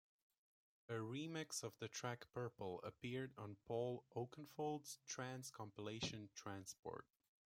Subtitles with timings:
[0.89, 7.03] A remix of the track "Purple" appeared on Paul Oakenfold's trance compilation "Tranceport".